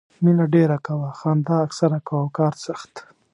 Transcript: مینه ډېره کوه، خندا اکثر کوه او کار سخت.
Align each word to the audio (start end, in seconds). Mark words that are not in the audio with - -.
مینه 0.23 0.45
ډېره 0.55 0.77
کوه، 0.85 1.09
خندا 1.19 1.55
اکثر 1.65 1.91
کوه 2.07 2.19
او 2.23 2.27
کار 2.37 2.53
سخت. 2.65 2.93